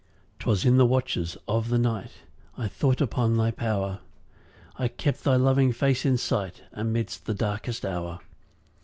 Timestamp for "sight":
6.17-6.63